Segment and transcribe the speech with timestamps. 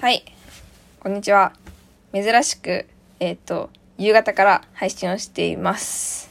[0.00, 0.24] はい。
[1.00, 1.52] こんにちは。
[2.14, 2.86] 珍しく、
[3.20, 6.30] えっ、ー、と、夕方から配信をしています。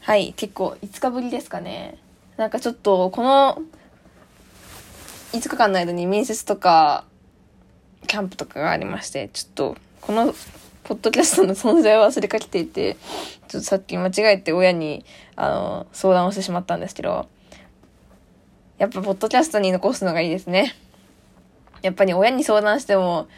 [0.00, 0.32] はい。
[0.32, 1.98] 結構、5日ぶりですかね。
[2.38, 3.60] なんかちょっと、この、
[5.34, 7.04] 5日間の間に面接とか、
[8.06, 10.34] キャンプとかがありまして、ちょっと、この、
[10.84, 12.96] ポッドキャストの存在を忘れかけていて、
[13.48, 15.04] ちょっとさっき間違えて親に、
[15.36, 17.28] あの、相談をしてしまったんですけど、
[18.78, 20.74] やっぱ、ポッドキャストに残すのがいいですね。
[21.82, 23.28] やっぱり親に相談しても、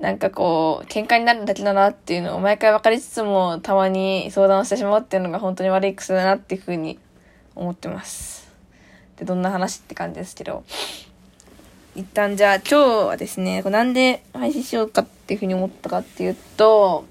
[0.00, 6.98] なんかこう、喧嘩になるだけだなっていうのを毎回分かりつつも、たまに相談をしてしまうっていうのが本当に悪い癖だなっていうふうに
[7.54, 8.48] 思ってます。
[9.16, 10.64] で、どんな話って感じですけど。
[11.96, 12.76] 一旦じゃあ今日
[13.08, 17.04] はですね、なんで配信しようかっていうふうに思ったかっていうと、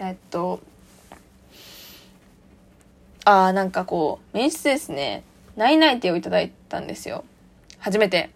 [0.00, 0.58] えっと、
[3.24, 5.22] ああ、なんかこう、面接ですね、
[5.56, 7.24] 内々定をいただいたんですよ。
[7.78, 8.30] 初めて。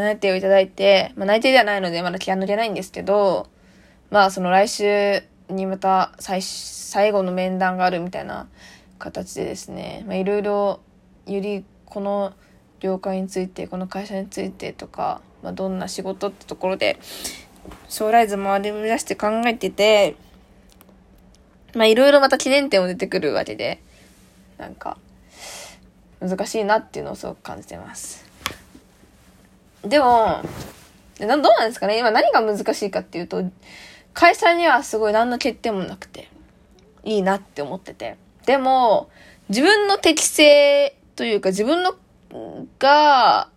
[0.00, 3.48] 内定をいただいて、まあ、内定ではないのでまだ気が抜けないんですけど、
[4.10, 8.48] まあその来週にまた最最後の面談があるみたいな
[8.98, 10.80] 形でですね、まあ、いろいろ
[11.26, 12.32] よりこの
[12.80, 16.98] 業界についてこの会社についてとか、まあ、どんな仕事ってところで
[17.88, 20.16] 将来図もあり出して考えてて
[21.74, 23.80] まあいろいろまた記念点も出てくるわけで
[24.58, 24.98] なんか
[26.20, 28.21] 難しいなっていうのをすごく感じてます。
[29.84, 30.42] でも、
[31.18, 31.98] どうなんですかね？
[31.98, 33.44] 今何が難しいかっていうと、
[34.14, 36.28] 会社にはすごい何の欠点もなくて、
[37.04, 38.16] いいなって思ってて。
[38.46, 39.10] でも、
[39.48, 41.94] 自分の適性というか自分の
[42.78, 43.48] が、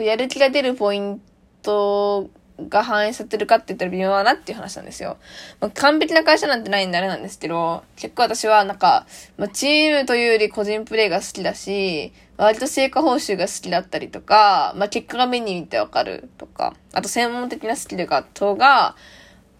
[0.00, 1.20] やる気が出るポイン
[1.62, 2.28] ト
[2.68, 5.18] が反映されてるかって言ったら微妙だなっていう話なんですよ。
[5.60, 18.96] まあ、完璧な会社なんてないんであれなんですけど、結構私はなんか、まあ、チームというより個人プレイが好きだし、割と成果報酬が好きだったりとか、まあ、結果が目に見てわかるとか、あと専門的なスキルが、とが、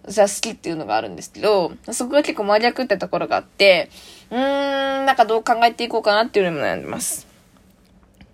[0.07, 3.89] じゃあ好きっていうのがあるんですけど、そこが結構真逆ってところがあって、
[4.29, 7.27] うーん、なんかどう考えていこうかなっていうのも悩んでます。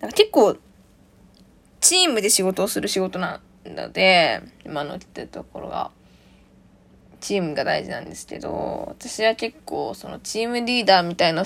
[0.00, 0.56] なんか結構、
[1.80, 5.90] チームで仕事をする仕事なので、今のってところが、
[7.20, 11.44] チームが大事なんですけど、私は結構そのチームリーダーみたいな、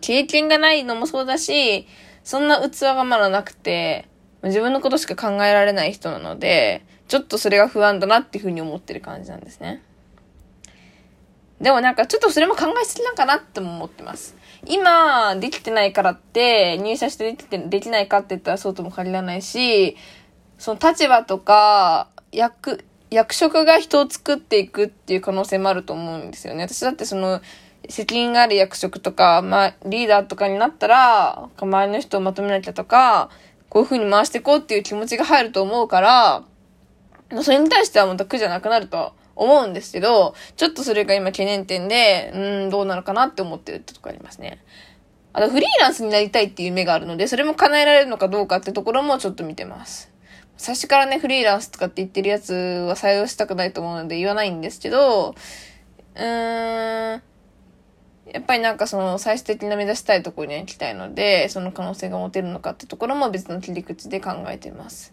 [0.00, 1.86] 経験がないのもそうだし、
[2.24, 4.08] そんな器がまだなくて、
[4.42, 9.82] 自分のことしか考えられない人なので、ちょっとそれが不安だなっていうふうに思ってる感じなんですね。
[11.60, 14.36] でもなんかちょっとそれも考えすぎなんかなっても思ってます。
[14.66, 19.96] 今、できてないからって、入社してできて、できないかって言ったらそうとも限らないし、
[20.58, 26.62] その立場とか、役、役職が人を作っていくっていう可能性もあると思うんですよね。
[26.64, 27.40] 私だってその、
[27.88, 33.30] 責任がある役職とか、まあ、リーダーとかになったら、周りの人をまとめなきゃとか、
[33.68, 36.44] こういう風に回していこうっていう気持ちが入ると思うから、
[37.42, 44.62] それに対してはまた苦じゃなくなると思うんですけど、ちょっとそれが今懸念点で、うん、どうなのかなって思ってるってとこありますね。
[45.32, 50.10] あと、フリーランスになりたいっていう夢があるので、それも叶えられるのかどうかってところもちょっと見てます。
[50.58, 55.34] 最初からね、フリーランスとかって言ってるやつは採用したくないと思うので言わないんですけど、
[56.14, 57.22] うーん、
[58.32, 65.12] やっぱりなんかその最終的な目指したいところに行きたいので、その可能性が持てるのかってところも別の切り口で考えています。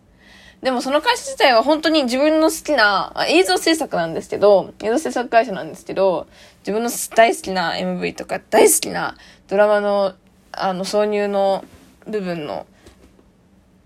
[0.62, 6.28] でもその会社自体は本当に自分の好きな、映像制作なんですけど、映像制作会社なんですけど、
[6.62, 9.18] 自分の大好きな MV とか大好きな
[9.50, 10.13] ドラマの、
[10.53, 11.66] あの、挿入の
[12.08, 12.66] 部分の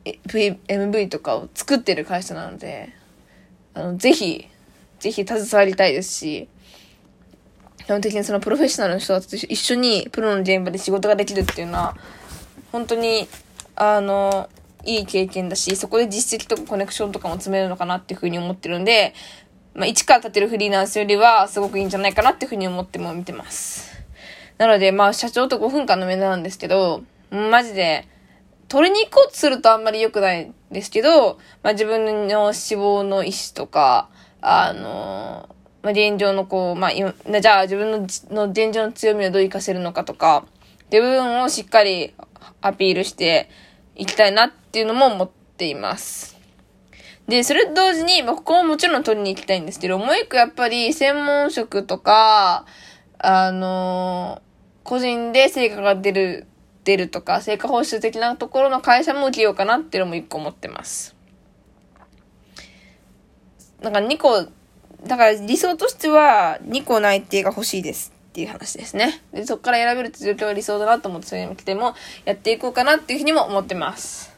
[0.06, 2.90] MV とかを作ってる会社なので、
[3.74, 4.48] あの、ぜひ、
[5.00, 6.48] ぜひ携わりたいですし、
[7.86, 11.96] 基本的にそのプロフェッショナルの人たちと一緒にプロの現場で仕事ができるっていうのは、
[12.72, 13.28] 本当に、
[13.76, 14.50] あの、
[14.86, 19.14] いい経験だし、そこで実績とかコネクションとかも積めるのかなっていうふうに思ってるんで、
[19.74, 23.92] まあ、一から立てるフリーランスよりは、すごくいいんじゃないかなっていうふうに思っても見てます。
[24.58, 28.08] なので、まあ、社長と5分間の面談なんですけど、マジで、
[28.70, 34.10] 取りに行こうとするとあんまり良くないですけど、まあ、自分の志望の意思とか、
[34.42, 35.50] あの、
[35.83, 40.45] まあ、現状のこう、まあ、じゃあ自分のの現状の強みをどう活かせるのかとか、
[40.85, 42.13] っていう部分をしっかり
[42.62, 43.50] アピールして
[43.95, 46.38] いきたいなっていうのも思っています。
[47.27, 52.65] で、それと同時に、まあ、ここももちろん取りに行きたいんですけど、もう一個やっぱり専門職とか、
[53.19, 54.41] あの
[54.83, 56.47] 個人で成果が出る
[56.83, 61.15] 出るとか、成果報酬的なところの会社も受けようかなっていうのも一個思ってます。
[63.81, 64.47] なんか2個、
[65.04, 69.22] だから理想としては2個内定が欲しいですっていう話ですね。
[69.32, 71.94] で、そこから選べるって状況が理想だなと思って、そういうの来ても
[72.26, 74.34] やっていこうかなっていうふうにも思ってます。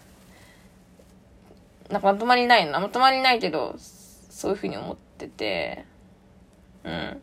[1.89, 2.79] なんかまとまりないな。
[2.79, 3.75] まとまりないけど、
[4.29, 5.85] そういうふうに思ってて、
[6.83, 7.21] うん。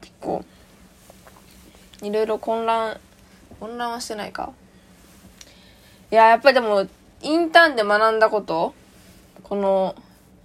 [0.00, 0.44] 結構、
[2.02, 3.00] いろいろ混乱、
[3.58, 4.52] 混乱はしてないか。
[6.12, 6.86] いや、やっぱりでも、
[7.22, 8.74] インターンで学んだこと、
[9.42, 9.96] この、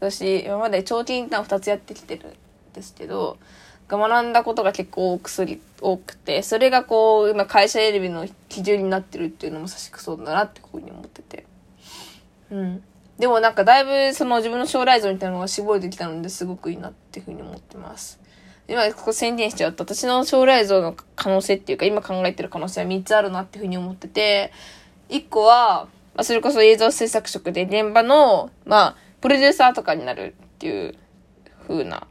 [0.02, 2.34] 私、今まで長期インターン2つやってきてるん
[2.74, 3.38] ですけど、
[3.88, 5.30] 学んだことが結構多く、
[5.82, 11.46] 多くて、それがこう、今会社選びの基準になってるっていうのもさしくそうだなってこういうふうに思ってて。
[12.50, 12.84] うん。
[13.20, 18.20] でもなんかだいぶその自分の将来像みたいなのが絞れてきたのですごくいいなっていうふうに思ってます。
[18.68, 24.52] 今ここ宣言しちゃうと私の将来像の可能性っていうか今考えてる可能性は3つあるなっていうふうに思ってて、
[25.10, 30.96] 1個は、まあ、それこそ映像制作職で現場の、まあ、プロデューサーとかになるっていう
[31.68, 32.08] 風な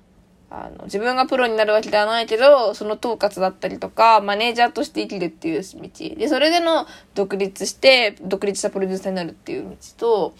[0.50, 6.16] あの、自分がプロになるわけではないけど、その統括だったりとか、マネージャーとして生きるっていう道。
[6.16, 10.34] で、それでの独立して、独立したプロデューサーになるっていう道と、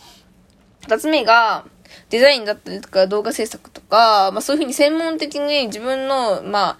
[0.81, 1.65] 二つ目が、
[2.09, 6.79] デザインだったりとか動画制作とか、まあそういうふうに専門的に自分の、まあ、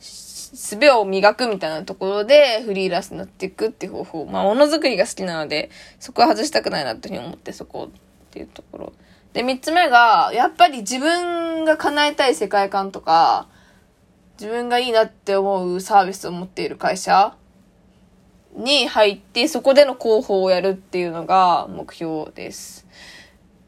[0.00, 4.26] 術を磨くみたいなところでフリーランスになっていくっていう方法。
[4.26, 8.00] まあものづくりが好きなので、そこは外したくないなっていうふうに思って、そこっ
[8.30, 8.92] ていうところ。
[9.32, 13.48] で、三つ目が、やっぱり自分が叶えたい世界観とか、
[14.38, 17.34] 自分がいいなって思うサービスを持っている会社
[18.56, 22.86] に入って、そこでの広報をやるっていうのが目標です。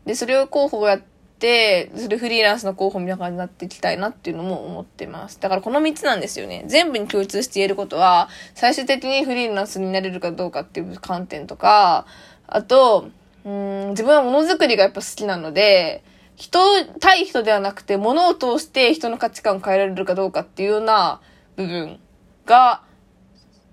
[0.04, 1.02] で、それを広報をやっ
[1.38, 5.40] て、それフリーランスの広報みたいな感じになっていきたいなっていうのも思ってます。
[5.40, 6.64] だからこの3つなんですよね。
[6.66, 12.06] 全部に共通して言えることは、最終的にフリーランスになれるかどうかっていう観点とか、
[12.46, 13.08] あと、
[13.44, 16.02] うん、自分はものづくりがやっぱ好きなので、
[16.36, 16.58] 人
[16.98, 21.20] 対人ではなくて、物を通して人の価値観を変えられるかどうかっていうような
[21.56, 22.00] 部分
[22.46, 22.82] が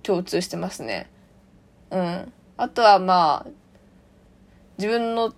[0.04, 1.10] 共通してますね。
[1.90, 2.34] うん。
[2.58, 3.50] あとはまあ、
[4.78, 5.34] 自分の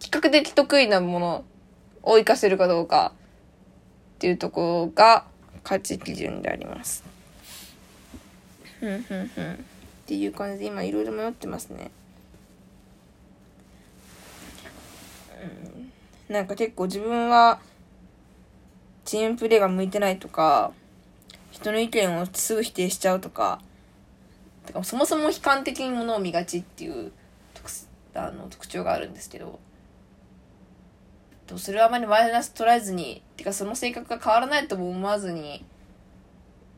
[0.00, 1.44] 比較的得意なもの
[2.02, 3.12] を活かせるかどうか
[4.16, 5.24] っていうところが
[5.62, 7.04] 価値基準であります。
[8.80, 9.52] ふんふんふん。
[9.54, 9.56] っ
[10.06, 11.90] ていう感じで今いろいろ迷ってますね。
[16.28, 17.60] なんか結構自分は
[19.04, 20.72] チームプレーが向いてないとか、
[21.50, 23.60] 人の意見をすぐ否定しちゃうとか、
[24.72, 27.12] かそもそも悲観的にものを見がちっていう
[28.14, 29.58] あの特徴があるんですけど、
[31.56, 35.64] それはあまりマイナス捉えずに、てかその性格が変わらないとも思わずに、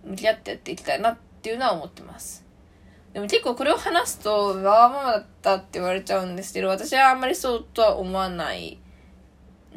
[0.04, 2.44] 向き合ってやっていきたいなっていうのは思ってます。
[3.12, 8.78] でも結構これを話すと、わがままだったって言われちゃうんですけど、私はあんまりそうとは思わない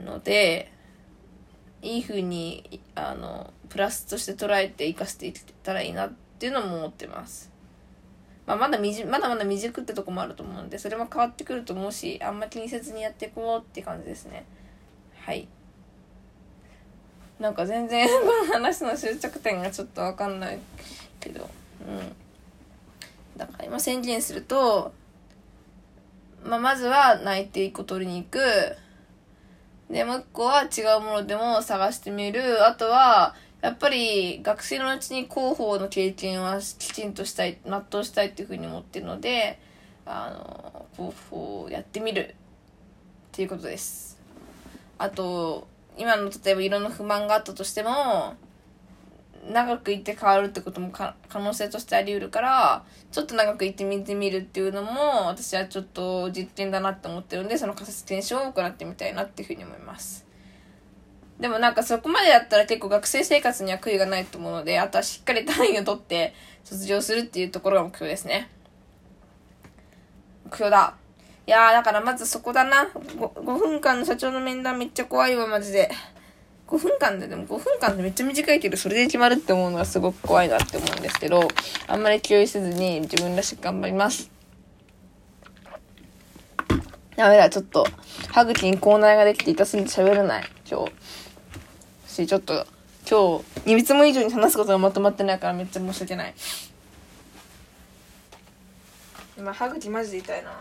[0.04, 0.72] ので、
[1.82, 7.52] いい風に、あの、プラスとして捉えて生かしていけたらいいなっていうのも思ってます。
[8.46, 14.46] まあ、まだみじ、まだまだ未熟ってとこもあると思うんで、それも変わってくると思うし、あんま気にせずにやっていこうって感じですね。
[15.20, 15.48] はい。
[17.40, 20.60] なんか全然 この話の終着点がちょっとわかんない
[21.20, 21.50] けど、
[21.88, 22.16] うん。
[23.38, 24.94] だから今宣言すると、
[26.44, 28.40] まあ、まずは内定1個取りに行く。
[29.90, 32.66] で、もう一個は違うものでも探してみる。
[32.66, 39.60] あとは、やっぱり学生のうちに広報の経験はきちんとしたい、納得したいっていうふうに思ってるので、
[40.06, 42.36] あの、広報をやってみるっ
[43.32, 44.20] ていうことです。
[44.98, 45.68] あと、
[45.98, 48.36] 今の例えばいろんな不満があったとしても、
[49.52, 60.26] 長く行って変わるってことも可能性としてあり得るから、ちょっと長く行ってみてみるっていうのも、私はちょっと実験だなって思ってるんで、その仮説検証を行ってみたいなっていうふうに思います。
[61.40, 66.34] でもなんかそこまでやったら結構学生生活には悔いがないと思うので、あとはしっかり単位を取って
[66.64, 68.50] 卒業するっていうところが目標ですね。
[70.46, 70.96] 目標だ。
[71.46, 72.90] いやーだからまずそこだな。
[72.94, 75.92] 5, 5分間の社長の面談めっちゃ怖いわ、マジで。
[76.74, 81.48] 5分間で、でも5分間でめっちゃ短いけど、それで決まるって思うのがすごく怖いなって思うんですけど、
[81.88, 84.32] あんまり気負いせずに自分らしく頑張ります。
[87.16, 87.86] ダメだ、ちょっと、
[88.32, 90.92] 歯茎に口内ができて痛すぎて喋れない、今日。
[92.12, 92.66] し、ちょっと、
[93.08, 96.34] 今日、2つも以上に話すことがまとまってないからめっちゃ申し訳ない。
[99.38, 100.50] 今、歯茎マジで痛いな。
[100.50, 100.58] よ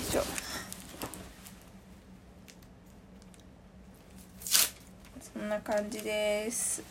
[0.00, 0.22] いしょ。
[5.41, 6.82] んな感じです。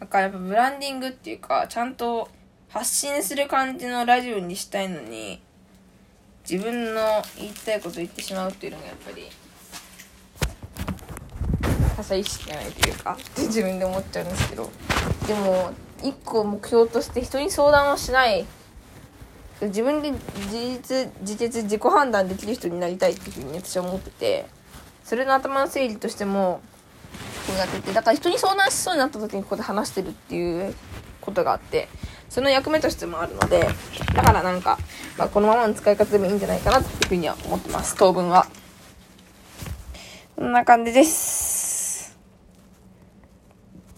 [0.00, 2.28] なんかやっぱブランディングっていうかちゃんと
[2.70, 5.40] 発信する感じのラジオにしたいのに
[6.48, 9.30] 自分の言いたいこと言ってしまうっていうのがやっぱり
[11.96, 14.70] 他した意識がないというかって自分で思っちゃうんですけど。
[15.28, 15.70] でも
[16.02, 18.44] 一個目標として人に相談をしない
[19.66, 24.46] 自分で自立自決自己判断できる人になりたいっていうふうに私は思ってて
[25.04, 26.60] それの頭の整理としても
[27.46, 30.74] こうやっててだから人に相談しそうになった時にここで話してるっていう
[31.20, 31.88] ことがあって
[32.28, 33.68] その役目としてもあるので
[34.14, 34.78] だからなんか、
[35.18, 38.46] まあ、このままの使い方でもいいんじゃないかなっていうふうには思ってます当分は。
[40.34, 41.41] こんな感じです。